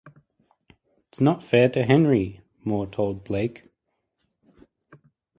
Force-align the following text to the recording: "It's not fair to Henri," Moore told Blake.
"It's 1.09 1.21
not 1.21 1.43
fair 1.43 1.69
to 1.69 1.83
Henri," 1.85 2.41
Moore 2.63 2.87
told 2.87 3.23
Blake. 3.23 3.69